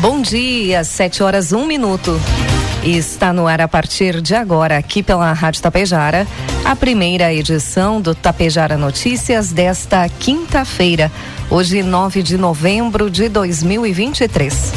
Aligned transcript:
Bom 0.00 0.22
dia, 0.22 0.82
7 0.82 1.22
horas 1.22 1.52
um 1.52 1.66
minuto. 1.66 2.18
Está 2.82 3.34
no 3.34 3.46
ar 3.46 3.60
a 3.60 3.68
partir 3.68 4.22
de 4.22 4.34
agora, 4.34 4.78
aqui 4.78 5.02
pela 5.02 5.30
Rádio 5.34 5.60
Tapejara, 5.60 6.26
a 6.64 6.74
primeira 6.74 7.34
edição 7.34 8.00
do 8.00 8.14
Tapejara 8.14 8.78
Notícias 8.78 9.52
desta 9.52 10.08
quinta-feira, 10.08 11.12
hoje 11.50 11.82
9 11.82 12.22
de 12.22 12.38
novembro 12.38 13.10
de 13.10 13.28
2023. 13.28 14.72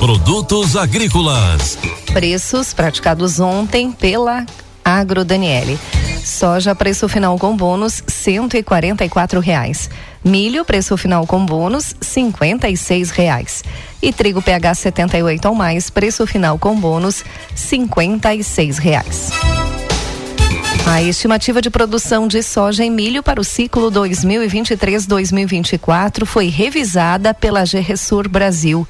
Produtos 0.00 0.74
agrícolas. 0.74 1.78
Preços 2.12 2.74
praticados 2.74 3.38
ontem 3.38 3.92
pela 3.92 4.44
Agro 4.84 5.24
Daniele. 5.24 5.78
Soja 6.24 6.74
preço 6.74 7.08
final 7.08 7.38
com 7.38 7.56
bônus 7.56 8.02
cento 8.08 8.56
e 8.56 8.64
quarenta 8.64 9.04
e 9.04 9.08
quatro 9.08 9.38
reais. 9.38 9.88
Milho 10.24 10.64
preço 10.64 10.96
final 10.96 11.24
com 11.28 11.46
bônus 11.46 11.94
cinquenta 12.00 12.68
e 12.68 12.76
seis 12.76 13.12
reais. 13.12 13.62
E 14.02 14.12
trigo 14.12 14.42
PH 14.42 14.74
78 14.74 15.48
ou 15.48 15.54
mais 15.54 15.90
preço 15.90 16.26
final 16.26 16.58
com 16.58 16.74
bônus 16.74 17.24
cinquenta 17.54 18.34
e 18.34 18.42
seis 18.42 18.76
reais. 18.76 19.30
A 20.92 21.00
estimativa 21.00 21.62
de 21.62 21.70
produção 21.70 22.26
de 22.26 22.42
soja 22.42 22.84
e 22.84 22.90
milho 22.90 23.22
para 23.22 23.40
o 23.40 23.44
ciclo 23.44 23.92
2023-2024 23.92 26.26
foi 26.26 26.48
revisada 26.48 27.32
pela 27.32 27.62
GRSUR 27.62 28.28
Brasil 28.28 28.84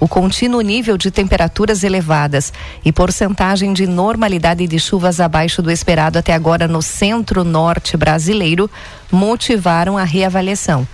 o 0.00 0.08
contínuo 0.08 0.60
nível 0.60 0.98
de 0.98 1.12
temperaturas 1.12 1.84
elevadas 1.84 2.52
e 2.84 2.90
porcentagem 2.90 3.72
de 3.72 3.86
normalidade 3.86 4.66
de 4.66 4.80
chuvas 4.80 5.20
abaixo 5.20 5.62
do 5.62 5.70
esperado 5.70 6.18
até 6.18 6.34
agora 6.34 6.66
no 6.66 6.82
centro-norte 6.82 7.96
brasileiro 7.96 8.68
motivaram 9.12 9.96
a 9.96 10.02
reavaliação. 10.02 10.84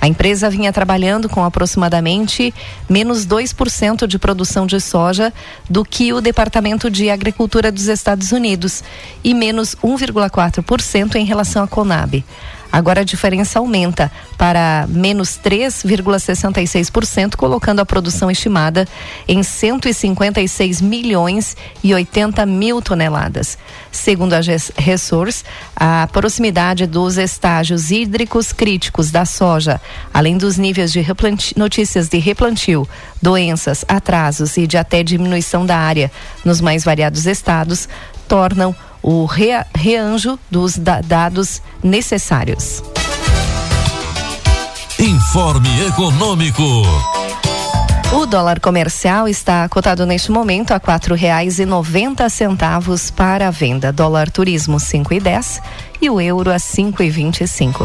A 0.00 0.06
empresa 0.06 0.50
vinha 0.50 0.72
trabalhando 0.72 1.28
com 1.28 1.44
aproximadamente 1.44 2.52
menos 2.88 3.26
2% 3.26 4.06
de 4.06 4.18
produção 4.18 4.66
de 4.66 4.80
soja 4.80 5.32
do 5.68 5.84
que 5.84 6.12
o 6.12 6.20
Departamento 6.20 6.90
de 6.90 7.10
Agricultura 7.10 7.72
dos 7.72 7.86
Estados 7.86 8.32
Unidos 8.32 8.84
e 9.24 9.34
menos 9.34 9.74
1,4% 9.76 11.16
em 11.16 11.24
relação 11.24 11.62
à 11.62 11.66
Conab. 11.66 12.24
Agora 12.72 13.00
a 13.00 13.04
diferença 13.04 13.58
aumenta 13.58 14.10
para 14.36 14.86
menos 14.88 15.38
3,66%, 15.42 17.36
colocando 17.36 17.80
a 17.80 17.86
produção 17.86 18.30
estimada 18.30 18.86
em 19.26 19.42
156 19.42 20.80
milhões 20.80 21.56
e 21.82 21.94
80 21.94 22.44
mil 22.46 22.82
toneladas. 22.82 23.56
Segundo 23.90 24.34
a 24.34 24.40
Resource, 24.76 25.44
a 25.74 26.08
proximidade 26.12 26.86
dos 26.86 27.16
estágios 27.16 27.90
hídricos 27.90 28.52
críticos 28.52 29.10
da 29.10 29.24
soja, 29.24 29.80
além 30.12 30.36
dos 30.36 30.58
níveis 30.58 30.92
de 30.92 31.04
notícias 31.56 32.08
de 32.08 32.18
replantio, 32.18 32.86
doenças, 33.20 33.84
atrasos 33.88 34.56
e 34.56 34.66
de 34.66 34.76
até 34.76 35.02
diminuição 35.02 35.64
da 35.64 35.76
área 35.76 36.10
nos 36.44 36.60
mais 36.60 36.84
variados 36.84 37.26
estados, 37.26 37.88
tornam 38.28 38.74
o 39.06 39.24
rea, 39.24 39.64
reanjo 39.72 40.36
dos 40.50 40.76
da, 40.76 41.00
dados 41.00 41.62
necessários. 41.80 42.82
Informe 44.98 45.68
Econômico. 45.86 46.82
O 48.12 48.26
dólar 48.26 48.60
comercial 48.60 49.28
está 49.28 49.68
cotado 49.68 50.06
neste 50.06 50.32
momento 50.32 50.72
a 50.72 50.80
quatro 50.80 51.14
reais 51.14 51.58
e 51.58 51.66
noventa 51.66 52.28
centavos 52.28 53.10
para 53.10 53.48
a 53.48 53.50
venda. 53.50 53.92
Dólar 53.92 54.30
turismo 54.30 54.80
cinco 54.80 55.14
e 55.14 55.20
dez 55.20 55.60
e 56.00 56.10
o 56.10 56.20
euro 56.20 56.50
a 56.50 56.58
cinco 56.58 57.02
e 57.02 57.10
vinte 57.10 57.42
e 57.42 57.48
cinco. 57.48 57.84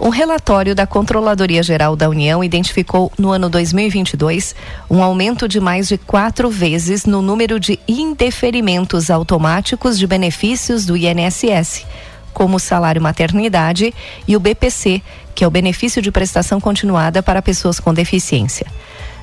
Um 0.00 0.10
relatório 0.10 0.76
da 0.76 0.86
Controladoria 0.86 1.60
Geral 1.60 1.96
da 1.96 2.08
União 2.08 2.44
identificou 2.44 3.10
no 3.18 3.32
ano 3.32 3.48
2022 3.50 4.54
um 4.88 5.02
aumento 5.02 5.48
de 5.48 5.58
mais 5.58 5.88
de 5.88 5.98
quatro 5.98 6.48
vezes 6.48 7.04
no 7.04 7.20
número 7.20 7.58
de 7.58 7.80
indeferimentos 7.88 9.10
automáticos 9.10 9.98
de 9.98 10.06
benefícios 10.06 10.86
do 10.86 10.96
INSS, 10.96 11.84
como 12.32 12.58
o 12.58 12.60
salário 12.60 13.02
maternidade 13.02 13.92
e 14.26 14.36
o 14.36 14.40
BPC, 14.40 15.02
que 15.34 15.42
é 15.42 15.46
o 15.48 15.50
benefício 15.50 16.00
de 16.00 16.12
prestação 16.12 16.60
continuada 16.60 17.20
para 17.20 17.42
pessoas 17.42 17.80
com 17.80 17.92
deficiência. 17.92 18.68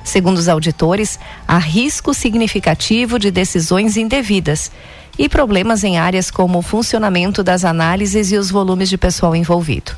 Segundo 0.04 0.36
os 0.36 0.46
auditores, 0.46 1.18
há 1.48 1.56
risco 1.56 2.12
significativo 2.12 3.18
de 3.18 3.30
decisões 3.30 3.96
indevidas 3.96 4.70
e 5.18 5.26
problemas 5.26 5.84
em 5.84 5.96
áreas 5.96 6.30
como 6.30 6.58
o 6.58 6.62
funcionamento 6.62 7.42
das 7.42 7.64
análises 7.64 8.30
e 8.30 8.36
os 8.36 8.50
volumes 8.50 8.90
de 8.90 8.98
pessoal 8.98 9.34
envolvido. 9.34 9.92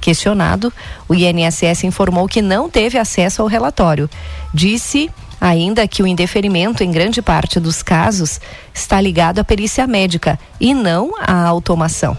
Questionado, 0.00 0.72
o 1.08 1.14
INSS 1.14 1.84
informou 1.84 2.26
que 2.26 2.40
não 2.40 2.70
teve 2.70 2.98
acesso 2.98 3.42
ao 3.42 3.48
relatório. 3.48 4.08
Disse 4.52 5.10
ainda 5.40 5.86
que 5.88 6.02
o 6.02 6.06
indeferimento, 6.06 6.82
em 6.82 6.90
grande 6.90 7.22
parte 7.22 7.58
dos 7.58 7.82
casos, 7.82 8.40
está 8.74 9.00
ligado 9.00 9.38
à 9.38 9.44
perícia 9.44 9.86
médica 9.86 10.38
e 10.60 10.74
não 10.74 11.12
à 11.18 11.44
automação. 11.46 12.16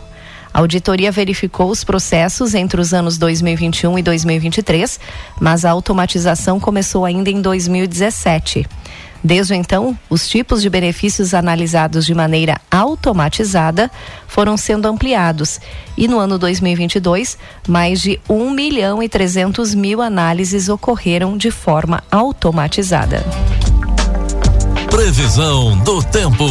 A 0.53 0.59
auditoria 0.59 1.11
verificou 1.11 1.69
os 1.69 1.83
processos 1.83 2.53
entre 2.53 2.81
os 2.81 2.93
anos 2.93 3.17
2021 3.17 3.99
e 3.99 4.03
2023, 4.03 4.99
mas 5.39 5.63
a 5.63 5.71
automatização 5.71 6.59
começou 6.59 7.05
ainda 7.05 7.29
em 7.29 7.41
2017. 7.41 8.67
Desde 9.23 9.55
então, 9.55 9.97
os 10.09 10.27
tipos 10.27 10.61
de 10.61 10.69
benefícios 10.69 11.33
analisados 11.33 12.05
de 12.05 12.13
maneira 12.13 12.59
automatizada 12.71 13.91
foram 14.27 14.57
sendo 14.57 14.87
ampliados 14.87 15.59
e 15.95 16.07
no 16.07 16.17
ano 16.17 16.39
2022, 16.39 17.37
mais 17.67 18.01
de 18.01 18.19
1 18.27 18.49
milhão 18.49 19.03
e 19.03 19.07
300 19.07 19.75
mil 19.75 20.01
análises 20.01 20.69
ocorreram 20.69 21.37
de 21.37 21.51
forma 21.51 22.03
automatizada. 22.11 23.23
Previsão 24.89 25.77
do 25.79 26.01
tempo. 26.03 26.43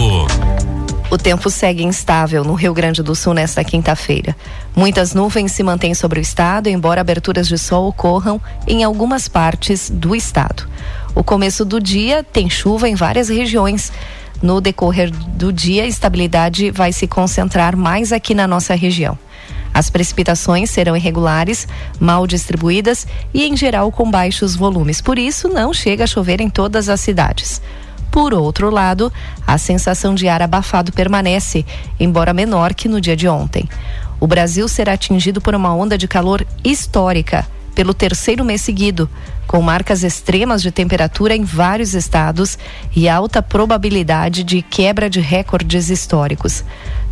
O 1.11 1.19
tempo 1.19 1.51
segue 1.51 1.83
instável 1.83 2.45
no 2.45 2.55
Rio 2.55 2.73
Grande 2.73 3.03
do 3.03 3.17
Sul 3.17 3.35
nesta 3.35 3.65
quinta-feira. 3.65 4.37
Muitas 4.77 5.13
nuvens 5.13 5.51
se 5.51 5.63
mantêm 5.65 5.93
sobre 5.93 6.21
o 6.21 6.23
estado, 6.23 6.69
embora 6.69 7.01
aberturas 7.01 7.49
de 7.49 7.59
sol 7.59 7.89
ocorram 7.89 8.41
em 8.65 8.85
algumas 8.85 9.27
partes 9.27 9.91
do 9.91 10.15
estado. 10.15 10.69
O 11.15 11.25
começo 11.25 11.65
do 11.65 11.81
dia 11.81 12.23
tem 12.23 12.49
chuva 12.49 12.89
em 12.89 12.95
várias 12.95 13.29
regiões. 13.29 13.93
No 14.41 14.61
decorrer 14.61 15.11
do 15.11 15.53
dia, 15.53 15.83
a 15.83 15.87
estabilidade 15.87 16.71
vai 16.71 16.93
se 16.93 17.07
concentrar 17.07 17.77
mais 17.77 18.13
aqui 18.13 18.35
na 18.35 18.47
nossa 18.47 18.75
região. 18.75 19.19
As 19.75 19.91
precipitações 19.91 20.71
serão 20.71 20.97
irregulares, 20.97 21.67
mal 21.99 22.27
distribuídas 22.27 23.07
e, 23.35 23.45
em 23.45 23.57
geral, 23.57 23.91
com 23.93 24.11
baixos 24.11 24.57
volumes. 24.57 25.01
Por 25.01 25.19
isso, 25.19 25.49
não 25.49 25.75
chega 25.75 26.05
a 26.05 26.07
chover 26.07 26.41
em 26.41 26.49
todas 26.49 26.89
as 26.89 27.01
cidades. 27.01 27.61
Por 28.11 28.33
outro 28.33 28.71
lado, 28.71 29.13
a 29.47 29.59
sensação 29.59 30.15
de 30.15 30.27
ar 30.27 30.43
abafado 30.43 30.93
permanece, 30.93 31.65
embora 31.99 32.33
menor 32.33 32.75
que 32.75 32.89
no 32.89 33.01
dia 33.01 33.17
de 33.17 33.29
ontem. 33.29 33.69
O 34.19 34.27
Brasil 34.27 34.67
será 34.69 34.95
atingido 34.95 35.41
por 35.41 35.55
uma 35.55 35.75
onda 35.75 35.97
de 35.97 36.09
calor 36.09 36.45
histórica 36.65 37.47
pelo 37.81 37.95
terceiro 37.95 38.45
mês 38.45 38.61
seguido, 38.61 39.09
com 39.47 39.63
marcas 39.63 40.05
extremas 40.05 40.61
de 40.61 40.71
temperatura 40.71 41.35
em 41.35 41.45
vários 41.45 41.95
estados 41.95 42.59
e 42.95 43.09
alta 43.09 43.41
probabilidade 43.41 44.45
de 44.45 44.61
quebra 44.61 45.09
de 45.09 45.19
recordes 45.19 45.89
históricos. 45.89 46.63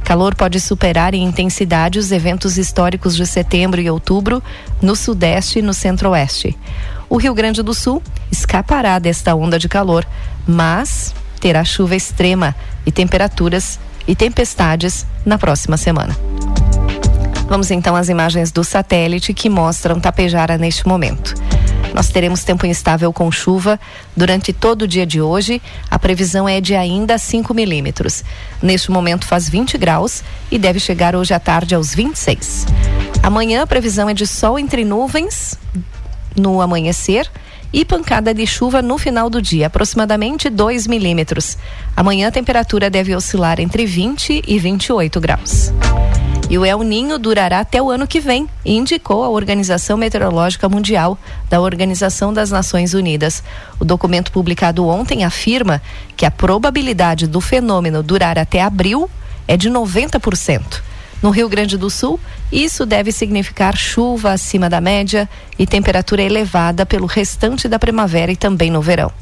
Calor 0.04 0.34
pode 0.34 0.60
superar 0.60 1.14
em 1.14 1.24
intensidade 1.24 1.98
os 1.98 2.12
eventos 2.12 2.58
históricos 2.58 3.16
de 3.16 3.26
setembro 3.26 3.80
e 3.80 3.88
outubro 3.88 4.42
no 4.82 4.94
Sudeste 4.94 5.60
e 5.60 5.62
no 5.62 5.72
Centro-Oeste. 5.72 6.54
O 7.08 7.16
Rio 7.16 7.32
Grande 7.32 7.62
do 7.62 7.72
Sul 7.72 8.02
escapará 8.30 8.98
desta 8.98 9.34
onda 9.34 9.58
de 9.58 9.70
calor, 9.70 10.06
mas 10.46 11.14
terá 11.40 11.64
chuva 11.64 11.96
extrema 11.96 12.54
e 12.84 12.92
temperaturas 12.92 13.80
e 14.06 14.14
tempestades 14.14 15.06
na 15.24 15.38
próxima 15.38 15.78
semana. 15.78 16.14
Vamos 17.48 17.70
então 17.70 17.96
às 17.96 18.10
imagens 18.10 18.52
do 18.52 18.62
satélite 18.62 19.32
que 19.32 19.48
mostram 19.48 19.98
Tapejara 19.98 20.58
neste 20.58 20.86
momento. 20.86 21.34
Nós 21.94 22.10
teremos 22.10 22.44
tempo 22.44 22.66
instável 22.66 23.10
com 23.10 23.32
chuva 23.32 23.80
durante 24.14 24.52
todo 24.52 24.82
o 24.82 24.86
dia 24.86 25.06
de 25.06 25.20
hoje. 25.20 25.60
A 25.90 25.98
previsão 25.98 26.46
é 26.46 26.60
de 26.60 26.74
ainda 26.74 27.16
5 27.16 27.54
milímetros. 27.54 28.22
Neste 28.62 28.90
momento 28.90 29.26
faz 29.26 29.48
20 29.48 29.78
graus 29.78 30.22
e 30.50 30.58
deve 30.58 30.78
chegar 30.78 31.16
hoje 31.16 31.32
à 31.32 31.40
tarde 31.40 31.74
aos 31.74 31.94
26. 31.94 32.66
Amanhã 33.22 33.62
a 33.62 33.66
previsão 33.66 34.10
é 34.10 34.14
de 34.14 34.26
sol 34.26 34.58
entre 34.58 34.84
nuvens 34.84 35.58
no 36.36 36.60
amanhecer 36.60 37.28
e 37.72 37.84
pancada 37.84 38.32
de 38.34 38.46
chuva 38.46 38.80
no 38.80 38.98
final 38.98 39.28
do 39.28 39.40
dia, 39.40 39.66
aproximadamente 39.66 40.50
2 40.50 40.86
milímetros. 40.86 41.56
Amanhã 41.96 42.28
a 42.28 42.30
temperatura 42.30 42.90
deve 42.90 43.14
oscilar 43.14 43.58
entre 43.58 43.86
20 43.86 44.42
e 44.46 44.58
28 44.58 45.20
graus. 45.20 45.72
E 46.50 46.56
o 46.56 46.64
El 46.64 46.82
Ninho 46.82 47.18
durará 47.18 47.60
até 47.60 47.82
o 47.82 47.90
ano 47.90 48.06
que 48.06 48.20
vem, 48.20 48.48
indicou 48.64 49.22
a 49.22 49.28
Organização 49.28 49.98
Meteorológica 49.98 50.66
Mundial 50.66 51.18
da 51.50 51.60
Organização 51.60 52.32
das 52.32 52.50
Nações 52.50 52.94
Unidas. 52.94 53.42
O 53.78 53.84
documento 53.84 54.32
publicado 54.32 54.86
ontem 54.86 55.24
afirma 55.24 55.82
que 56.16 56.24
a 56.24 56.30
probabilidade 56.30 57.26
do 57.26 57.38
fenômeno 57.38 58.02
durar 58.02 58.38
até 58.38 58.62
abril 58.62 59.10
é 59.46 59.58
de 59.58 59.68
90%. 59.70 60.80
No 61.22 61.30
Rio 61.30 61.50
Grande 61.50 61.76
do 61.76 61.90
Sul, 61.90 62.18
isso 62.50 62.86
deve 62.86 63.12
significar 63.12 63.76
chuva 63.76 64.32
acima 64.32 64.70
da 64.70 64.80
média 64.80 65.28
e 65.58 65.66
temperatura 65.66 66.22
elevada 66.22 66.86
pelo 66.86 67.06
restante 67.06 67.68
da 67.68 67.78
primavera 67.78 68.32
e 68.32 68.36
também 68.36 68.70
no 68.70 68.80
verão. 68.80 69.12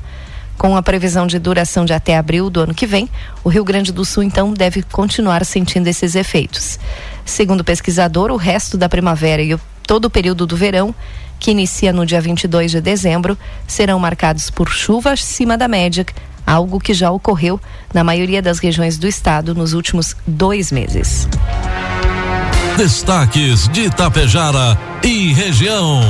Com 0.58 0.76
a 0.76 0.82
previsão 0.82 1.26
de 1.26 1.38
duração 1.38 1.84
de 1.84 1.92
até 1.92 2.16
abril 2.16 2.48
do 2.48 2.60
ano 2.60 2.74
que 2.74 2.86
vem, 2.86 3.08
o 3.44 3.48
Rio 3.48 3.64
Grande 3.64 3.92
do 3.92 4.04
Sul 4.04 4.22
então 4.22 4.54
deve 4.54 4.82
continuar 4.82 5.44
sentindo 5.44 5.86
esses 5.86 6.14
efeitos. 6.14 6.78
Segundo 7.26 7.60
o 7.60 7.64
pesquisador, 7.64 8.30
o 8.30 8.36
resto 8.36 8.78
da 8.78 8.88
primavera 8.88 9.42
e 9.42 9.52
o, 9.52 9.60
todo 9.86 10.06
o 10.06 10.10
período 10.10 10.46
do 10.46 10.56
verão, 10.56 10.94
que 11.38 11.50
inicia 11.50 11.92
no 11.92 12.06
dia 12.06 12.20
22 12.20 12.70
de 12.70 12.80
dezembro, 12.80 13.36
serão 13.66 13.98
marcados 13.98 14.48
por 14.48 14.68
chuva 14.68 15.10
acima 15.12 15.58
da 15.58 15.66
média, 15.66 16.06
algo 16.46 16.78
que 16.78 16.94
já 16.94 17.10
ocorreu 17.10 17.60
na 17.92 18.04
maioria 18.04 18.40
das 18.40 18.60
regiões 18.60 18.96
do 18.96 19.08
estado 19.08 19.54
nos 19.54 19.74
últimos 19.74 20.16
dois 20.26 20.70
meses. 20.70 21.28
Destaques 22.76 23.68
de 23.68 23.86
Itapejara 23.86 24.78
e 25.02 25.32
região. 25.32 26.00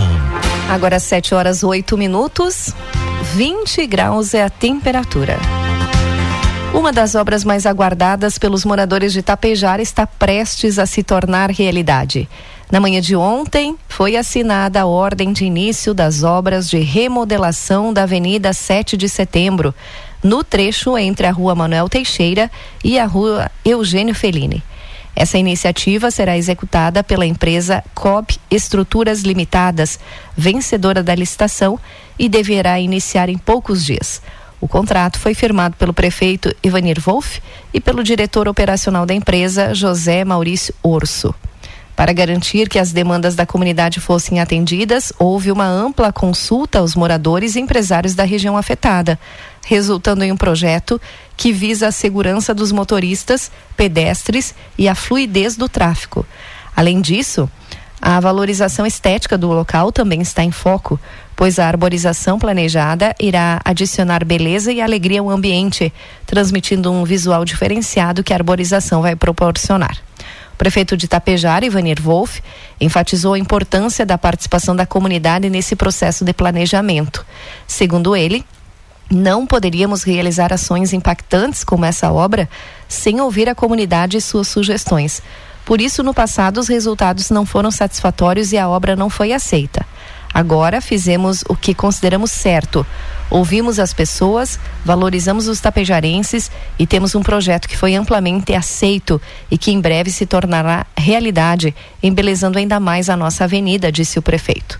Agora 0.69 1.01
7 1.01 1.35
horas 1.35 1.65
8 1.65 1.97
minutos, 1.97 2.75
20 3.35 3.87
graus 3.87 4.35
é 4.35 4.43
a 4.43 4.51
temperatura. 4.51 5.39
Uma 6.77 6.93
das 6.93 7.15
obras 7.15 7.43
mais 7.43 7.65
aguardadas 7.65 8.37
pelos 8.37 8.63
moradores 8.63 9.11
de 9.15 9.21
Itapejara 9.21 9.81
está 9.81 10.07
prestes 10.07 10.79
a 10.79 10.85
se 10.85 11.03
tornar 11.03 11.51
realidade. 11.51 12.29
Na 12.71 12.79
manhã 12.79 13.01
de 13.01 13.17
ontem, 13.17 13.79
foi 13.89 14.15
assinada 14.15 14.83
a 14.83 14.87
ordem 14.87 15.33
de 15.33 15.47
início 15.47 15.95
das 15.95 16.23
obras 16.23 16.69
de 16.69 16.79
remodelação 16.81 17.95
da 17.95 18.03
Avenida 18.03 18.53
7 18.53 18.95
de 18.95 19.09
Setembro, 19.09 19.75
no 20.23 20.45
trecho 20.45 20.99
entre 20.99 21.27
a 21.27 21.33
Rua 21.33 21.55
Manuel 21.55 21.89
Teixeira 21.89 22.51
e 22.85 22.99
a 22.99 23.07
Rua 23.07 23.51
Eugênio 23.65 24.15
Fellini. 24.15 24.63
Essa 25.17 25.39
iniciativa 25.39 26.11
será 26.11 26.37
executada 26.37 27.03
pela 27.03 27.25
empresa 27.25 27.83
COB 27.95 28.37
Estruturas 28.51 29.23
Limitadas, 29.23 29.99
vencedora 30.37 31.03
da 31.03 31.15
licitação, 31.15 31.81
e 32.19 32.29
deverá 32.29 32.79
iniciar 32.79 33.31
em 33.31 33.39
poucos 33.39 33.83
dias. 33.83 34.21
O 34.61 34.67
contrato 34.67 35.19
foi 35.19 35.35
firmado 35.35 35.77
pelo 35.77 35.93
prefeito 35.93 36.55
Ivanir 36.63 37.01
Wolff 37.01 37.43
e 37.75 37.81
pelo 37.81 38.03
diretor 38.03 38.49
operacional 38.49 39.05
da 39.05 39.15
empresa, 39.15 39.75
José 39.75 40.25
Maurício 40.25 40.75
Orso. 40.83 41.35
Para 41.95 42.13
garantir 42.13 42.69
que 42.69 42.79
as 42.79 42.93
demandas 42.93 43.35
da 43.35 43.47
comunidade 43.47 44.01
fossem 44.01 44.39
atendidas, 44.39 45.13
houve 45.19 45.51
uma 45.51 45.67
ampla 45.67 46.13
consulta 46.13 46.79
aos 46.79 46.95
moradores 46.95 47.57
e 47.57 47.61
empresários 47.61 48.15
da 48.15 48.23
região 48.23 48.55
afetada, 48.55 49.19
resultando 49.67 50.23
em 50.23 50.31
um 50.31 50.37
projeto 50.37 51.01
que 51.37 51.53
visa 51.53 51.89
a 51.89 51.93
segurança 51.93 52.53
dos 52.53 52.71
motoristas, 52.71 53.51
pedestres 53.77 54.55
e 54.77 54.89
a 54.89 54.95
fluidez 54.95 55.57
do 55.57 55.71
tráfego. 55.71 56.27
Além 56.77 57.01
disso, 57.01 57.51
a 58.01 58.21
valorização 58.21 58.85
estética 58.85 59.39
do 59.39 59.49
local 59.49 59.91
também 59.91 60.21
está 60.21 60.45
em 60.45 60.51
foco, 60.51 61.01
pois 61.35 61.59
a 61.59 61.67
arborização 61.67 62.39
planejada 62.39 63.15
irá 63.19 63.61
adicionar 63.65 64.25
beleza 64.25 64.73
e 64.73 64.81
alegria 64.81 65.21
ao 65.21 65.31
ambiente, 65.31 65.93
transmitindo 66.27 66.93
um 66.93 67.05
visual 67.05 67.45
diferenciado 67.45 68.23
que 68.23 68.33
a 68.33 68.37
arborização 68.37 69.03
vai 69.03 69.17
proporcionar. 69.17 69.99
O 70.53 70.57
prefeito 70.57 70.97
de 70.97 71.07
Tapejara, 71.07 71.67
Ivanir 71.67 72.01
Wolff, 72.01 72.43
enfatizou 72.81 73.35
a 73.35 73.39
importância 73.39 74.07
da 74.07 74.17
participação 74.17 74.75
da 74.75 74.87
comunidade 74.87 75.51
nesse 75.51 75.77
processo 75.77 76.25
de 76.25 76.33
planejamento. 76.33 77.27
Segundo 77.67 78.17
ele, 78.17 78.45
não 79.11 79.47
poderíamos 79.47 80.03
realizar 80.03 80.53
ações 80.53 80.93
impactantes 80.93 81.63
como 81.63 81.85
essa 81.85 82.11
obra 82.11 82.49
sem 82.89 83.21
ouvir 83.21 83.49
a 83.49 83.55
comunidade 83.55 84.17
e 84.17 84.21
suas 84.21 84.49
sugestões. 84.49 85.23
Por 85.67 85.81
isso, 85.81 86.05
no 86.05 86.15
passado, 86.15 86.59
os 86.59 86.69
resultados 86.69 87.29
não 87.29 87.45
foram 87.45 87.73
satisfatórios 87.73 88.53
e 88.53 88.57
a 88.57 88.69
obra 88.69 88.95
não 88.95 89.11
foi 89.11 89.33
aceita. 89.33 89.85
Agora 90.33 90.81
fizemos 90.81 91.43
o 91.49 91.57
que 91.57 91.75
consideramos 91.75 92.31
certo. 92.31 92.87
Ouvimos 93.29 93.81
as 93.81 93.93
pessoas, 93.93 94.61
valorizamos 94.85 95.49
os 95.49 95.59
tapejarenses 95.59 96.53
e 96.79 96.87
temos 96.87 97.17
um 97.17 97.23
projeto 97.23 97.67
que 97.67 97.77
foi 97.77 97.97
amplamente 97.97 98.55
aceito 98.55 99.21
e 99.51 99.59
que 99.59 99.73
em 99.73 99.81
breve 99.81 100.13
se 100.13 100.25
tornará 100.25 100.87
realidade, 100.97 101.75
embelezando 102.01 102.59
ainda 102.59 102.79
mais 102.79 103.11
a 103.11 103.17
nossa 103.17 103.43
avenida, 103.43 103.91
disse 103.91 104.21
o 104.21 104.23
prefeito. 104.23 104.79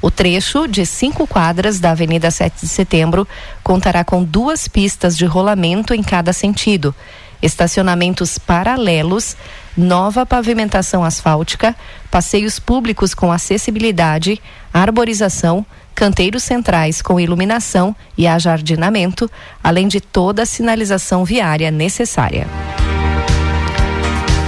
O 0.00 0.10
trecho 0.10 0.66
de 0.66 0.84
cinco 0.84 1.26
quadras 1.26 1.80
da 1.80 1.92
Avenida 1.92 2.30
7 2.30 2.60
de 2.60 2.68
Setembro 2.68 3.26
contará 3.62 4.04
com 4.04 4.22
duas 4.22 4.68
pistas 4.68 5.16
de 5.16 5.24
rolamento 5.24 5.94
em 5.94 6.02
cada 6.02 6.32
sentido, 6.32 6.94
estacionamentos 7.42 8.38
paralelos, 8.38 9.36
nova 9.76 10.24
pavimentação 10.24 11.04
asfáltica, 11.04 11.74
passeios 12.10 12.58
públicos 12.58 13.14
com 13.14 13.32
acessibilidade, 13.32 14.40
arborização, 14.72 15.64
canteiros 15.94 16.42
centrais 16.42 17.00
com 17.00 17.18
iluminação 17.18 17.96
e 18.16 18.26
ajardinamento, 18.26 19.30
além 19.64 19.88
de 19.88 20.00
toda 20.00 20.42
a 20.42 20.46
sinalização 20.46 21.24
viária 21.24 21.70
necessária. 21.70 22.46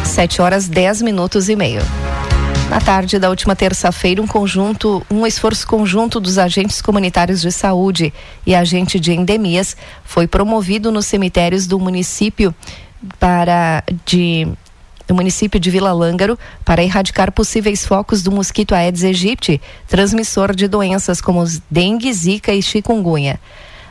7 0.05 0.43
horas 0.43 0.69
10 0.69 1.03
minutos 1.03 1.49
e 1.49 1.57
meio. 1.57 1.83
Na 2.69 2.83
tarde 2.83 3.19
da 3.19 3.31
última 3.31 3.57
terça-feira, 3.57 4.21
um 4.21 4.27
conjunto, 4.27 5.03
um 5.11 5.27
esforço 5.27 5.67
conjunto 5.67 6.21
dos 6.21 6.37
agentes 6.37 6.83
comunitários 6.83 7.41
de 7.41 7.51
saúde 7.51 8.13
e 8.47 8.55
agente 8.55 9.01
de 9.01 9.11
endemias 9.13 9.75
foi 10.05 10.27
promovido 10.27 10.93
nos 10.93 11.07
cemitérios 11.07 11.67
do 11.67 11.79
município 11.79 12.55
para 13.19 13.83
de 14.05 14.47
do 15.07 15.15
município 15.15 15.59
de 15.59 15.71
Vila 15.71 15.93
Lângaro 15.93 16.39
para 16.63 16.83
erradicar 16.83 17.33
possíveis 17.33 17.87
focos 17.87 18.23
do 18.23 18.31
mosquito 18.31 18.75
Aedes 18.75 19.03
aegypti, 19.03 19.59
transmissor 19.87 20.55
de 20.55 20.69
doenças 20.69 21.23
como 21.23 21.43
dengue, 21.71 22.13
zika 22.13 22.53
e 22.53 22.61
chikungunya. 22.61 23.41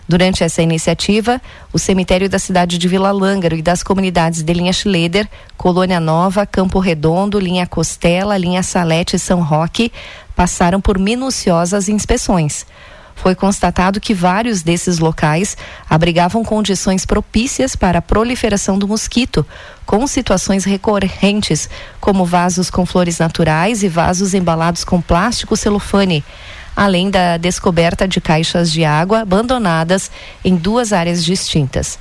Durante 0.07 0.41
essa 0.41 0.61
iniciativa, 0.61 1.41
o 1.73 1.77
cemitério 1.77 2.29
da 2.29 2.39
cidade 2.39 2.77
de 2.77 2.87
Vila 2.87 3.11
Lângaro 3.11 3.57
e 3.57 3.61
das 3.61 3.83
comunidades 3.83 4.41
de 4.41 4.53
Linha 4.53 4.71
Schleder, 4.71 5.27
Colônia 5.57 5.99
Nova, 5.99 6.45
Campo 6.45 6.79
Redondo, 6.79 7.37
Linha 7.37 7.67
Costela, 7.67 8.37
Linha 8.37 8.63
Salete 8.63 9.17
e 9.17 9.19
São 9.19 9.41
Roque 9.41 9.91
passaram 10.33 10.79
por 10.79 10.97
minuciosas 10.97 11.89
inspeções. 11.89 12.65
Foi 13.17 13.35
constatado 13.35 13.99
que 13.99 14.13
vários 14.13 14.61
desses 14.61 14.99
locais 14.99 15.57
abrigavam 15.89 16.43
condições 16.43 17.05
propícias 17.05 17.75
para 17.75 17.99
a 17.99 18.01
proliferação 18.01 18.77
do 18.77 18.87
mosquito, 18.87 19.45
com 19.85 20.05
situações 20.05 20.63
recorrentes, 20.63 21.67
como 21.99 22.23
vasos 22.23 22.69
com 22.69 22.85
flores 22.85 23.17
naturais 23.17 23.81
e 23.83 23.89
vasos 23.89 24.33
embalados 24.33 24.85
com 24.85 25.01
plástico 25.01 25.57
celofane 25.57 26.23
além 26.77 27.09
da 27.09 27.37
descoberta 27.37 28.07
de 28.07 28.21
caixas 28.21 28.71
de 28.71 28.85
água 28.85 29.21
abandonadas 29.21 30.11
em 30.45 30.55
duas 30.55 30.93
áreas 30.93 31.25
distintas. 31.25 31.97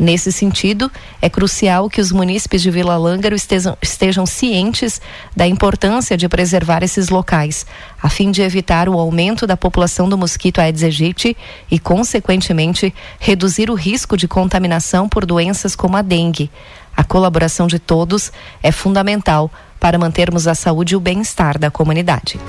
Nesse 0.00 0.32
sentido, 0.32 0.90
é 1.22 1.28
crucial 1.28 1.88
que 1.88 2.00
os 2.00 2.10
munícipes 2.10 2.62
de 2.62 2.70
Vila 2.70 2.96
Lângaro 2.96 3.36
estejam, 3.36 3.76
estejam, 3.80 4.26
cientes 4.26 5.00
da 5.36 5.46
importância 5.46 6.16
de 6.16 6.28
preservar 6.28 6.82
esses 6.82 7.10
locais, 7.10 7.64
a 8.02 8.08
fim 8.08 8.32
de 8.32 8.42
evitar 8.42 8.88
o 8.88 8.98
aumento 8.98 9.46
da 9.46 9.56
população 9.56 10.08
do 10.08 10.18
mosquito 10.18 10.58
Aedes 10.58 10.82
aegypti 10.82 11.36
e, 11.70 11.78
consequentemente, 11.78 12.92
reduzir 13.20 13.70
o 13.70 13.74
risco 13.74 14.16
de 14.16 14.26
contaminação 14.26 15.08
por 15.08 15.24
doenças 15.26 15.76
como 15.76 15.96
a 15.96 16.02
dengue. 16.02 16.50
A 16.96 17.04
colaboração 17.04 17.66
de 17.66 17.78
todos 17.78 18.32
é 18.62 18.72
fundamental 18.72 19.48
para 19.78 19.98
mantermos 19.98 20.48
a 20.48 20.54
saúde 20.56 20.94
e 20.94 20.96
o 20.96 21.00
bem-estar 21.00 21.56
da 21.56 21.70
comunidade. 21.70 22.40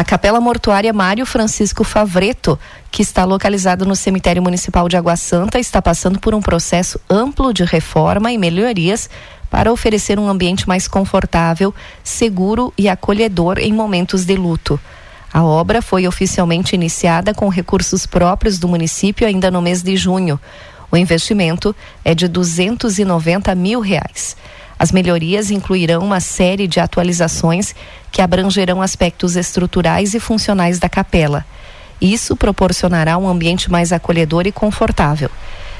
A 0.00 0.04
Capela 0.04 0.40
Mortuária 0.40 0.94
Mário 0.94 1.26
Francisco 1.26 1.84
Favreto, 1.84 2.58
que 2.90 3.02
está 3.02 3.26
localizada 3.26 3.84
no 3.84 3.94
Cemitério 3.94 4.42
Municipal 4.42 4.88
de 4.88 4.96
Água 4.96 5.14
Santa, 5.14 5.58
está 5.58 5.82
passando 5.82 6.18
por 6.18 6.34
um 6.34 6.40
processo 6.40 6.98
amplo 7.06 7.52
de 7.52 7.64
reforma 7.64 8.32
e 8.32 8.38
melhorias 8.38 9.10
para 9.50 9.70
oferecer 9.70 10.18
um 10.18 10.26
ambiente 10.26 10.66
mais 10.66 10.88
confortável, 10.88 11.74
seguro 12.02 12.72
e 12.78 12.88
acolhedor 12.88 13.58
em 13.58 13.74
momentos 13.74 14.24
de 14.24 14.36
luto. 14.36 14.80
A 15.30 15.44
obra 15.44 15.82
foi 15.82 16.08
oficialmente 16.08 16.74
iniciada 16.74 17.34
com 17.34 17.50
recursos 17.50 18.06
próprios 18.06 18.58
do 18.58 18.66
município 18.68 19.26
ainda 19.26 19.50
no 19.50 19.60
mês 19.60 19.82
de 19.82 19.98
junho. 19.98 20.40
O 20.90 20.96
investimento 20.96 21.76
é 22.02 22.14
de 22.14 22.26
290 22.26 23.54
mil 23.54 23.80
reais. 23.80 24.34
As 24.80 24.90
melhorias 24.90 25.50
incluirão 25.50 26.02
uma 26.02 26.20
série 26.20 26.66
de 26.66 26.80
atualizações 26.80 27.74
que 28.10 28.22
abrangerão 28.22 28.80
aspectos 28.80 29.36
estruturais 29.36 30.14
e 30.14 30.18
funcionais 30.18 30.78
da 30.78 30.88
capela. 30.88 31.44
Isso 32.00 32.34
proporcionará 32.34 33.18
um 33.18 33.28
ambiente 33.28 33.70
mais 33.70 33.92
acolhedor 33.92 34.46
e 34.46 34.52
confortável. 34.52 35.30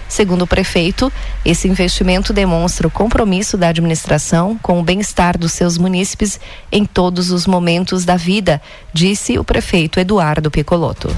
Segundo 0.07 0.43
o 0.43 0.47
prefeito, 0.47 1.11
esse 1.47 1.67
investimento 1.67 2.31
demonstra 2.31 2.87
o 2.87 2.91
compromisso 2.91 3.57
da 3.57 3.69
administração 3.69 4.59
com 4.61 4.79
o 4.79 4.83
bem-estar 4.83 5.39
dos 5.39 5.53
seus 5.53 5.79
munícipes 5.79 6.39
em 6.71 6.85
todos 6.85 7.31
os 7.31 7.47
momentos 7.47 8.05
da 8.05 8.19
vida, 8.19 8.61
disse 8.93 9.39
o 9.39 9.45
prefeito 9.45 9.99
Eduardo 9.99 10.51
Picoloto. 10.51 11.09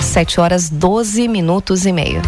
7 0.00 0.38
horas 0.38 0.70
12 0.70 1.26
minutos 1.26 1.84
e 1.84 1.92
meio. 1.92 2.22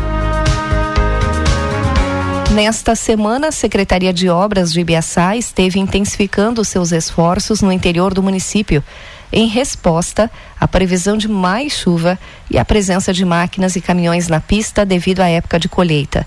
Nesta 2.56 2.94
semana, 2.94 3.48
a 3.48 3.52
Secretaria 3.52 4.14
de 4.14 4.30
Obras 4.30 4.72
de 4.72 4.80
Ibiaçá 4.80 5.36
esteve 5.36 5.78
intensificando 5.78 6.64
seus 6.64 6.90
esforços 6.90 7.60
no 7.60 7.70
interior 7.70 8.14
do 8.14 8.22
município, 8.22 8.82
em 9.30 9.46
resposta 9.46 10.30
à 10.58 10.66
previsão 10.66 11.18
de 11.18 11.28
mais 11.28 11.74
chuva 11.74 12.18
e 12.50 12.56
à 12.56 12.64
presença 12.64 13.12
de 13.12 13.26
máquinas 13.26 13.76
e 13.76 13.80
caminhões 13.82 14.26
na 14.28 14.40
pista 14.40 14.86
devido 14.86 15.20
à 15.20 15.28
época 15.28 15.58
de 15.58 15.68
colheita. 15.68 16.26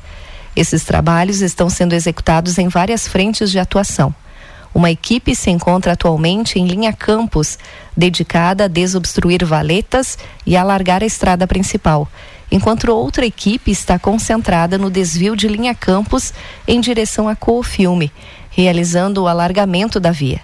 Esses 0.56 0.84
trabalhos 0.84 1.42
estão 1.42 1.68
sendo 1.68 1.94
executados 1.94 2.60
em 2.60 2.68
várias 2.68 3.08
frentes 3.08 3.50
de 3.50 3.58
atuação. 3.58 4.14
Uma 4.72 4.92
equipe 4.92 5.36
se 5.36 5.50
encontra 5.50 5.94
atualmente 5.94 6.60
em 6.60 6.68
linha 6.68 6.94
Campos, 6.94 7.58
dedicada 7.98 8.66
a 8.66 8.68
desobstruir 8.68 9.44
valetas 9.44 10.16
e 10.46 10.56
alargar 10.56 11.02
a 11.02 11.08
estrada 11.08 11.48
principal 11.48 12.08
enquanto 12.52 12.92
outra 12.92 13.26
equipe 13.26 13.72
está 13.72 14.00
concentrada 14.00 14.78
no 14.78 14.90
desvio 14.90 15.36
de 15.36 15.48
linha 15.48 15.76
Campos 15.76 16.34
em 16.68 16.80
direção 16.80 17.28
a 17.28 17.36
Coofilme, 17.36 18.12
realizando 18.50 19.24
o 19.24 19.28
alargamento 19.28 20.00
da 20.00 20.12
via. 20.12 20.42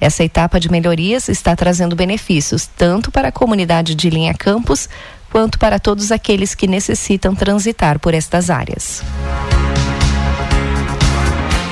Essa 0.00 0.22
etapa 0.22 0.60
de 0.60 0.70
melhorias 0.70 1.28
está 1.28 1.56
trazendo 1.56 1.96
benefícios 1.96 2.66
tanto 2.66 3.10
para 3.10 3.28
a 3.28 3.32
comunidade 3.32 3.94
de 3.94 4.08
linha 4.08 4.32
Campos 4.32 4.88
quanto 5.30 5.58
para 5.58 5.78
todos 5.78 6.12
aqueles 6.12 6.54
que 6.54 6.66
necessitam 6.66 7.34
transitar 7.34 7.98
por 7.98 8.14
estas 8.14 8.48
áreas. 8.48 9.02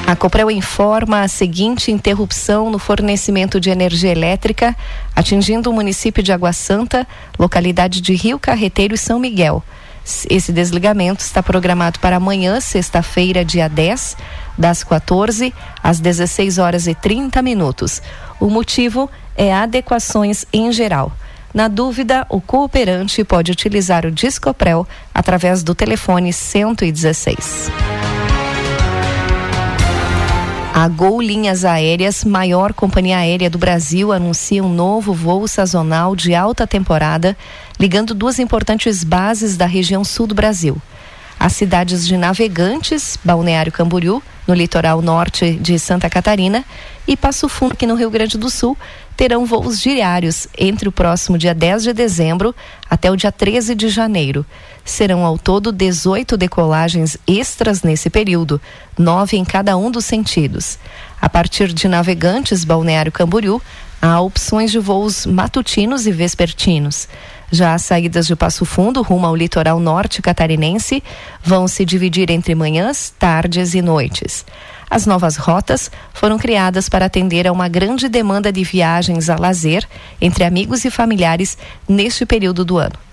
A 0.06 0.14
Coprel 0.14 0.52
informa 0.52 1.22
a 1.22 1.28
seguinte 1.28 1.90
interrupção 1.90 2.70
no 2.70 2.78
fornecimento 2.78 3.58
de 3.58 3.70
energia 3.70 4.12
elétrica, 4.12 4.76
atingindo 5.16 5.68
o 5.68 5.72
município 5.72 6.22
de 6.22 6.30
Água 6.32 6.52
Santa, 6.52 7.04
localidade 7.36 8.00
de 8.00 8.14
Rio 8.14 8.38
Carreteiro 8.38 8.94
e 8.94 8.98
São 8.98 9.18
Miguel. 9.18 9.64
Esse 10.30 10.52
desligamento 10.52 11.22
está 11.22 11.42
programado 11.42 11.98
para 11.98 12.18
amanhã, 12.18 12.60
sexta-feira, 12.60 13.44
dia 13.44 13.68
10, 13.68 14.16
das 14.56 14.84
14 14.84 15.52
às 15.82 15.98
16 15.98 16.58
horas 16.58 16.86
e 16.86 16.94
30 16.94 17.42
minutos. 17.42 18.00
O 18.38 18.48
motivo 18.48 19.10
é 19.36 19.52
adequações 19.52 20.46
em 20.52 20.70
geral. 20.70 21.10
Na 21.52 21.66
dúvida, 21.66 22.24
o 22.28 22.40
cooperante 22.40 23.24
pode 23.24 23.50
utilizar 23.50 24.06
o 24.06 24.12
Discoprel 24.12 24.86
através 25.12 25.64
do 25.64 25.74
telefone 25.74 26.32
116. 26.32 27.72
A 30.78 30.88
Gol 30.88 31.22
Linhas 31.22 31.64
Aéreas, 31.64 32.22
maior 32.22 32.74
companhia 32.74 33.16
aérea 33.16 33.48
do 33.48 33.56
Brasil, 33.56 34.12
anuncia 34.12 34.62
um 34.62 34.68
novo 34.68 35.14
voo 35.14 35.48
sazonal 35.48 36.14
de 36.14 36.34
alta 36.34 36.66
temporada, 36.66 37.34
ligando 37.80 38.12
duas 38.12 38.38
importantes 38.38 39.02
bases 39.02 39.56
da 39.56 39.64
região 39.64 40.04
sul 40.04 40.26
do 40.26 40.34
Brasil. 40.34 40.76
As 41.40 41.54
cidades 41.54 42.06
de 42.06 42.18
Navegantes, 42.18 43.18
Balneário 43.24 43.72
Camboriú, 43.72 44.22
no 44.46 44.52
litoral 44.52 45.00
norte 45.00 45.52
de 45.52 45.78
Santa 45.78 46.10
Catarina, 46.10 46.62
e 47.08 47.16
Passo 47.16 47.48
Fundo, 47.48 47.72
aqui 47.72 47.86
no 47.86 47.94
Rio 47.94 48.10
Grande 48.10 48.36
do 48.36 48.50
Sul, 48.50 48.76
terão 49.16 49.46
voos 49.46 49.80
diários 49.80 50.46
entre 50.58 50.90
o 50.90 50.92
próximo 50.92 51.38
dia 51.38 51.54
10 51.54 51.84
de 51.84 51.92
dezembro 51.94 52.54
até 52.90 53.10
o 53.10 53.16
dia 53.16 53.32
13 53.32 53.74
de 53.74 53.88
janeiro. 53.88 54.44
Serão 54.86 55.26
ao 55.26 55.36
todo 55.36 55.72
18 55.72 56.36
decolagens 56.36 57.18
extras 57.26 57.82
nesse 57.82 58.08
período, 58.08 58.60
nove 58.96 59.36
em 59.36 59.44
cada 59.44 59.76
um 59.76 59.90
dos 59.90 60.04
sentidos. 60.04 60.78
A 61.20 61.28
partir 61.28 61.72
de 61.72 61.88
Navegantes, 61.88 62.64
Balneário 62.64 63.10
Camboriú, 63.10 63.60
há 64.00 64.20
opções 64.20 64.70
de 64.70 64.78
voos 64.78 65.26
matutinos 65.26 66.06
e 66.06 66.12
vespertinos. 66.12 67.08
Já 67.50 67.74
as 67.74 67.82
saídas 67.82 68.28
de 68.28 68.36
Passo 68.36 68.64
Fundo 68.64 69.02
rumo 69.02 69.26
ao 69.26 69.34
litoral 69.34 69.80
norte 69.80 70.22
catarinense 70.22 71.02
vão 71.42 71.66
se 71.66 71.84
dividir 71.84 72.30
entre 72.30 72.54
manhãs, 72.54 73.12
tardes 73.18 73.74
e 73.74 73.82
noites. 73.82 74.46
As 74.88 75.04
novas 75.04 75.36
rotas 75.36 75.90
foram 76.14 76.38
criadas 76.38 76.88
para 76.88 77.06
atender 77.06 77.46
a 77.48 77.52
uma 77.52 77.68
grande 77.68 78.08
demanda 78.08 78.52
de 78.52 78.62
viagens 78.62 79.28
a 79.28 79.36
lazer 79.36 79.84
entre 80.20 80.44
amigos 80.44 80.84
e 80.84 80.90
familiares 80.92 81.58
neste 81.88 82.24
período 82.24 82.64
do 82.64 82.78
ano. 82.78 83.05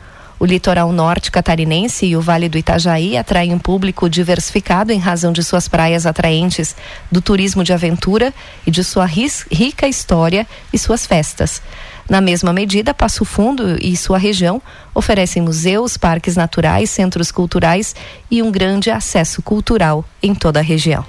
O 0.44 0.46
litoral 0.46 0.92
norte 0.92 1.32
catarinense 1.32 2.06
e 2.06 2.18
o 2.18 2.22
Vale 2.22 2.50
do 2.50 2.58
Itajaí 2.58 3.16
atraem 3.16 3.54
um 3.54 3.58
público 3.58 4.10
diversificado 4.10 4.92
em 4.92 5.00
razão 5.00 5.32
de 5.32 5.42
suas 5.42 5.70
praias 5.70 6.06
atraentes, 6.06 6.76
do 7.10 7.22
turismo 7.22 7.64
de 7.64 7.72
aventura 7.72 8.34
e 8.68 8.70
de 8.70 8.84
sua 8.84 9.06
rica 9.06 9.88
história 9.88 10.46
e 10.74 10.78
suas 10.78 11.06
festas. 11.06 11.62
Na 12.10 12.20
mesma 12.20 12.52
medida, 12.52 12.94
Passo 12.94 13.24
Fundo 13.24 13.78
e 13.82 13.96
sua 13.96 14.18
região 14.18 14.62
oferecem 14.94 15.42
museus, 15.42 15.96
parques 15.96 16.36
naturais, 16.36 16.90
centros 16.90 17.32
culturais 17.32 17.96
e 18.30 18.44
um 18.44 18.52
grande 18.52 18.92
acesso 18.92 19.42
cultural 19.42 20.04
em 20.22 20.36
toda 20.36 20.60
a 20.60 20.62
região. 20.62 21.06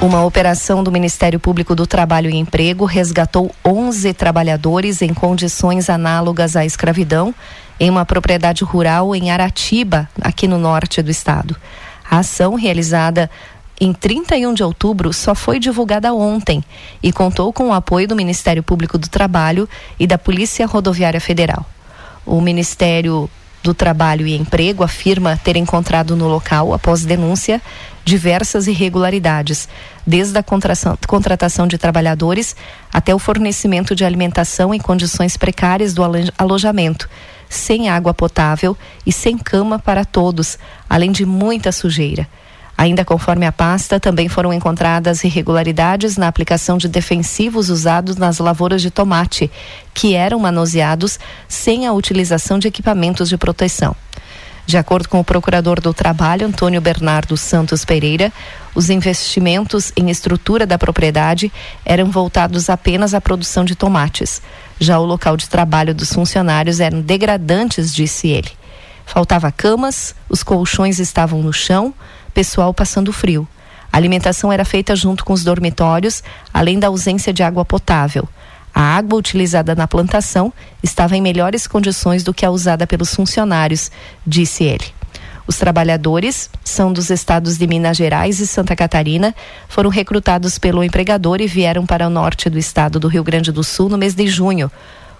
Uma 0.00 0.24
operação 0.24 0.84
do 0.84 0.92
Ministério 0.92 1.40
Público 1.40 1.74
do 1.74 1.84
Trabalho 1.84 2.30
e 2.30 2.36
Emprego 2.36 2.84
resgatou 2.84 3.50
11 3.66 4.14
trabalhadores 4.14 5.02
em 5.02 5.12
condições 5.12 5.90
análogas 5.90 6.54
à 6.54 6.64
escravidão 6.64 7.34
em 7.80 7.90
uma 7.90 8.06
propriedade 8.06 8.62
rural 8.62 9.12
em 9.12 9.32
Aratiba, 9.32 10.08
aqui 10.20 10.46
no 10.46 10.56
norte 10.56 11.02
do 11.02 11.10
estado. 11.10 11.56
A 12.08 12.18
ação, 12.18 12.54
realizada 12.54 13.28
em 13.80 13.92
31 13.92 14.54
de 14.54 14.62
outubro, 14.62 15.12
só 15.12 15.34
foi 15.34 15.58
divulgada 15.58 16.14
ontem 16.14 16.62
e 17.02 17.10
contou 17.10 17.52
com 17.52 17.70
o 17.70 17.72
apoio 17.72 18.06
do 18.06 18.14
Ministério 18.14 18.62
Público 18.62 18.98
do 18.98 19.08
Trabalho 19.08 19.68
e 19.98 20.06
da 20.06 20.16
Polícia 20.16 20.64
Rodoviária 20.64 21.20
Federal. 21.20 21.66
O 22.24 22.40
Ministério 22.40 23.28
do 23.68 23.74
Trabalho 23.74 24.26
e 24.26 24.34
Emprego 24.34 24.82
afirma 24.82 25.38
ter 25.44 25.54
encontrado 25.54 26.16
no 26.16 26.26
local, 26.26 26.72
após 26.72 27.04
denúncia, 27.04 27.60
diversas 28.02 28.66
irregularidades, 28.66 29.68
desde 30.06 30.38
a 30.38 30.42
contratação 30.42 31.66
de 31.66 31.76
trabalhadores 31.76 32.56
até 32.90 33.14
o 33.14 33.18
fornecimento 33.18 33.94
de 33.94 34.06
alimentação 34.06 34.72
em 34.72 34.78
condições 34.78 35.36
precárias 35.36 35.92
do 35.92 36.02
alojamento, 36.38 37.10
sem 37.46 37.90
água 37.90 38.14
potável 38.14 38.74
e 39.04 39.12
sem 39.12 39.36
cama 39.36 39.78
para 39.78 40.02
todos, 40.02 40.58
além 40.88 41.12
de 41.12 41.26
muita 41.26 41.70
sujeira. 41.70 42.26
Ainda 42.78 43.04
conforme 43.04 43.44
a 43.44 43.50
pasta, 43.50 43.98
também 43.98 44.28
foram 44.28 44.52
encontradas 44.52 45.24
irregularidades 45.24 46.16
na 46.16 46.28
aplicação 46.28 46.78
de 46.78 46.86
defensivos 46.86 47.70
usados 47.70 48.16
nas 48.16 48.38
lavouras 48.38 48.80
de 48.80 48.88
tomate, 48.88 49.50
que 49.92 50.14
eram 50.14 50.38
manuseados 50.38 51.18
sem 51.48 51.88
a 51.88 51.92
utilização 51.92 52.56
de 52.56 52.68
equipamentos 52.68 53.28
de 53.28 53.36
proteção. 53.36 53.96
De 54.64 54.76
acordo 54.76 55.08
com 55.08 55.18
o 55.18 55.24
procurador 55.24 55.80
do 55.80 55.92
Trabalho, 55.92 56.46
Antônio 56.46 56.80
Bernardo 56.80 57.36
Santos 57.36 57.84
Pereira, 57.84 58.32
os 58.76 58.90
investimentos 58.90 59.92
em 59.96 60.08
estrutura 60.08 60.64
da 60.64 60.78
propriedade 60.78 61.50
eram 61.84 62.12
voltados 62.12 62.70
apenas 62.70 63.12
à 63.12 63.20
produção 63.20 63.64
de 63.64 63.74
tomates. 63.74 64.40
Já 64.78 65.00
o 65.00 65.04
local 65.04 65.36
de 65.36 65.48
trabalho 65.48 65.92
dos 65.92 66.12
funcionários 66.12 66.78
eram 66.78 67.00
degradantes, 67.00 67.92
disse 67.92 68.28
ele. 68.28 68.50
Faltava 69.04 69.50
camas, 69.50 70.14
os 70.28 70.42
colchões 70.42 70.98
estavam 71.00 71.42
no 71.42 71.52
chão, 71.52 71.94
pessoal 72.38 72.72
passando 72.72 73.12
frio. 73.12 73.48
A 73.92 73.96
alimentação 73.96 74.52
era 74.52 74.64
feita 74.64 74.94
junto 74.94 75.24
com 75.24 75.32
os 75.32 75.42
dormitórios, 75.42 76.22
além 76.54 76.78
da 76.78 76.86
ausência 76.86 77.32
de 77.32 77.42
água 77.42 77.64
potável. 77.64 78.28
A 78.72 78.80
água 78.80 79.18
utilizada 79.18 79.74
na 79.74 79.88
plantação 79.88 80.52
estava 80.80 81.16
em 81.16 81.20
melhores 81.20 81.66
condições 81.66 82.22
do 82.22 82.32
que 82.32 82.46
a 82.46 82.50
usada 82.52 82.86
pelos 82.86 83.12
funcionários, 83.12 83.90
disse 84.24 84.62
ele. 84.62 84.84
Os 85.48 85.56
trabalhadores 85.56 86.48
são 86.62 86.92
dos 86.92 87.10
estados 87.10 87.58
de 87.58 87.66
Minas 87.66 87.96
Gerais 87.96 88.38
e 88.38 88.46
Santa 88.46 88.76
Catarina, 88.76 89.34
foram 89.68 89.90
recrutados 89.90 90.60
pelo 90.60 90.84
empregador 90.84 91.40
e 91.40 91.48
vieram 91.48 91.84
para 91.84 92.06
o 92.06 92.10
norte 92.10 92.48
do 92.48 92.56
estado 92.56 93.00
do 93.00 93.08
Rio 93.08 93.24
Grande 93.24 93.50
do 93.50 93.64
Sul 93.64 93.88
no 93.88 93.98
mês 93.98 94.14
de 94.14 94.28
junho, 94.28 94.70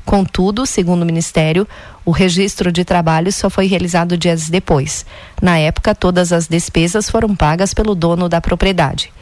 Contudo, 0.08 0.64
segundo 0.64 1.02
o 1.02 1.04
Ministério, 1.04 1.68
o 2.02 2.10
registro 2.10 2.72
de 2.72 2.82
trabalho 2.82 3.30
só 3.30 3.50
foi 3.50 3.66
realizado 3.66 4.16
dias 4.16 4.48
depois. 4.48 5.04
Na 5.42 5.58
época, 5.58 5.94
todas 5.94 6.32
as 6.32 6.48
despesas 6.48 7.10
foram 7.10 7.36
pagas 7.36 7.74
pelo 7.74 7.94
dono 7.94 8.26
da 8.26 8.40
propriedade. 8.40 9.12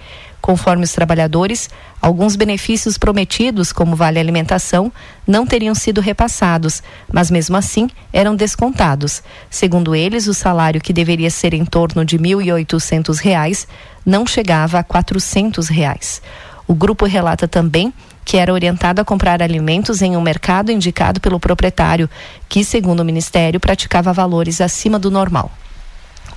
Conforme 0.40 0.84
os 0.84 0.92
trabalhadores, 0.92 1.68
alguns 2.00 2.36
benefícios 2.36 2.96
prometidos, 2.96 3.72
como 3.72 3.96
vale 3.96 4.20
alimentação, 4.20 4.92
não 5.26 5.44
teriam 5.44 5.74
sido 5.74 6.00
repassados, 6.00 6.84
mas 7.12 7.32
mesmo 7.32 7.56
assim 7.56 7.90
eram 8.12 8.36
descontados. 8.36 9.24
Segundo 9.50 9.92
eles, 9.92 10.28
o 10.28 10.34
salário 10.34 10.80
que 10.80 10.92
deveria 10.92 11.30
ser 11.30 11.52
em 11.52 11.64
torno 11.64 12.04
de 12.04 12.16
R$ 12.16 12.22
1.800 12.22 13.66
não 14.06 14.24
chegava 14.24 14.78
a 14.78 14.84
400 14.84 15.66
reais. 15.66 16.22
O 16.64 16.76
grupo 16.76 17.06
relata 17.06 17.48
também 17.48 17.92
que 18.26 18.36
era 18.36 18.52
orientado 18.52 19.00
a 19.00 19.04
comprar 19.04 19.40
alimentos 19.40 20.02
em 20.02 20.16
um 20.16 20.20
mercado 20.20 20.72
indicado 20.72 21.20
pelo 21.20 21.38
proprietário, 21.38 22.10
que, 22.48 22.64
segundo 22.64 23.00
o 23.00 23.04
Ministério, 23.04 23.60
praticava 23.60 24.12
valores 24.12 24.60
acima 24.60 24.98
do 24.98 25.12
normal. 25.12 25.48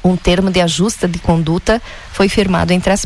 Um 0.04 0.16
termo 0.16 0.52
de 0.52 0.62
ajuste 0.62 1.08
de 1.08 1.18
conduta 1.18 1.82
foi 2.14 2.30
firmado 2.30 2.72
entre 2.72 2.94
as 2.94 3.06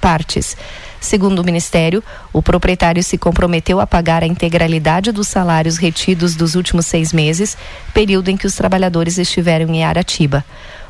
partes. 0.00 0.56
Segundo 1.00 1.38
o 1.38 1.44
Ministério, 1.44 2.02
o 2.32 2.42
proprietário 2.42 3.02
se 3.04 3.16
comprometeu 3.16 3.80
a 3.80 3.86
pagar 3.86 4.24
a 4.24 4.26
integralidade 4.26 5.12
dos 5.12 5.28
salários 5.28 5.76
retidos 5.76 6.34
dos 6.34 6.56
últimos 6.56 6.86
seis 6.86 7.12
meses, 7.12 7.56
período 7.94 8.30
em 8.30 8.36
que 8.36 8.48
os 8.48 8.54
trabalhadores 8.56 9.16
estiveram 9.16 9.72
em 9.72 9.84
Aratiba. 9.84 10.44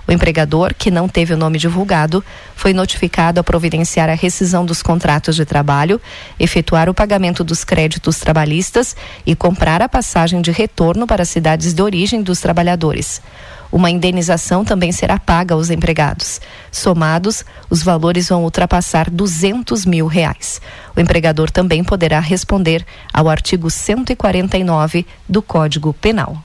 O 0.07 0.13
empregador, 0.13 0.75
que 0.75 0.91
não 0.91 1.09
teve 1.09 1.33
o 1.33 1.37
nome 1.37 1.59
divulgado, 1.59 2.25
foi 2.57 2.73
notificado 2.73 3.39
a 3.39 3.45
providenciar 3.45 4.09
a 4.09 4.15
rescisão 4.15 4.67
dos 4.67 4.83
contratos 4.83 5.37
de 5.37 5.45
trabalho, 5.45 6.01
efetuar 6.39 6.89
o 6.89 6.95
pagamento 6.95 7.45
dos 7.45 7.65
créditos 7.65 8.19
trabalhistas 8.19 8.97
e 9.25 9.37
comprar 9.37 9.81
a 9.81 9.89
passagem 9.89 10.43
de 10.43 10.51
retorno 10.51 11.07
para 11.07 11.23
as 11.23 11.29
cidades 11.29 11.73
de 11.73 11.83
origem 11.83 12.23
dos 12.23 12.41
trabalhadores. 12.41 13.23
Uma 13.71 13.91
indenização 13.91 14.67
também 14.67 14.93
será 14.93 15.19
paga 15.19 15.55
aos 15.55 15.71
empregados. 15.71 16.43
Somados, 16.71 17.43
os 17.71 17.83
valores 17.83 18.29
vão 18.29 18.45
ultrapassar 18.45 19.09
200 19.09 19.87
mil 19.87 20.07
reais. 20.07 20.61
O 20.95 21.01
empregador 21.01 21.51
também 21.51 21.83
poderá 21.83 22.21
responder 22.21 22.85
ao 23.11 23.31
artigo 23.31 23.71
149 23.71 25.07
do 25.27 25.41
Código 25.41 25.95
Penal. 25.95 26.45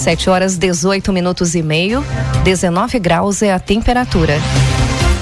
7 0.00 0.30
horas 0.30 0.56
18 0.56 1.12
minutos 1.12 1.54
e 1.54 1.62
meio, 1.62 2.02
19 2.42 2.98
graus 2.98 3.42
é 3.42 3.52
a 3.52 3.58
temperatura. 3.58 4.38